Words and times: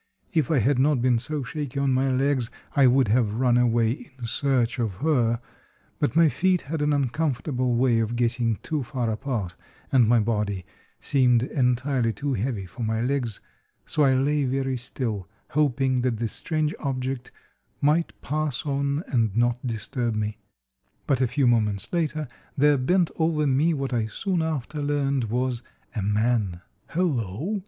If 0.33 0.49
I 0.49 0.57
had 0.57 0.79
not 0.79 0.99
been 0.99 1.19
so 1.19 1.43
shaky 1.43 1.79
on 1.79 1.93
my 1.93 2.09
legs 2.09 2.49
I 2.75 2.87
would 2.87 3.09
have 3.09 3.35
run 3.35 3.55
away 3.55 4.09
in 4.17 4.25
search 4.25 4.79
of 4.79 4.95
her, 5.05 5.39
but 5.99 6.15
my 6.15 6.27
feet 6.27 6.61
had 6.61 6.81
an 6.81 6.91
uncomfortable 6.91 7.75
way 7.75 7.99
of 7.99 8.15
getting 8.15 8.55
too 8.63 8.81
far 8.81 9.11
apart, 9.11 9.53
and 9.91 10.09
my 10.09 10.19
body 10.19 10.65
seemed 10.99 11.43
entirely 11.43 12.11
too 12.13 12.33
heavy 12.33 12.65
for 12.65 12.81
my 12.81 12.99
legs; 12.99 13.41
so 13.85 14.01
I 14.01 14.15
lay 14.15 14.43
very 14.45 14.75
still, 14.75 15.29
hoping 15.49 16.01
that 16.01 16.17
this 16.17 16.33
strange 16.33 16.73
object 16.79 17.31
might 17.79 18.19
pass 18.23 18.65
on 18.65 19.03
and 19.05 19.37
not 19.37 19.59
disturb 19.67 20.15
me. 20.15 20.39
But 21.05 21.21
a 21.21 21.27
few 21.27 21.45
moments 21.45 21.93
later 21.93 22.27
there 22.57 22.79
bent 22.79 23.11
over 23.19 23.45
me 23.45 23.75
what 23.75 23.93
I 23.93 24.07
soon 24.07 24.41
after 24.41 24.81
learned 24.81 25.25
was 25.25 25.61
a 25.93 26.01
man. 26.01 26.61
"Hello!" 26.87 27.59